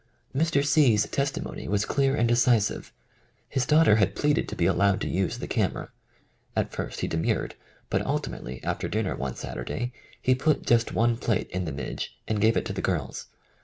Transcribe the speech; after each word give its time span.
Mr. 0.35 0.65
C. 0.65 0.97
's 0.97 1.07
testimony 1.07 1.67
was 1.67 1.85
clear 1.85 2.15
and 2.15 2.27
decisive. 2.27 2.91
His 3.47 3.67
daughter 3.67 3.97
had 3.97 4.15
jDleaded 4.15 4.47
to 4.47 4.55
be 4.55 4.65
allowed 4.65 4.99
to 5.01 5.07
use 5.07 5.37
the 5.37 5.45
camera. 5.47 5.91
At 6.55 6.71
first 6.71 7.01
he 7.01 7.07
demurred, 7.07 7.53
but 7.87 8.01
ultimately, 8.03 8.63
after 8.63 8.87
dinner 8.87 9.15
one 9.15 9.35
Saturday, 9.35 9.93
he 10.19 10.33
put 10.33 10.65
just 10.65 10.91
one 10.91 11.17
plate 11.17 11.51
in 11.51 11.65
the 11.65 11.71
Midg 11.71 12.01
and 12.27 12.41
gave 12.41 12.57
it 12.57 12.65
to 12.65 12.73
the 12.73 12.81
girls. 12.81 13.27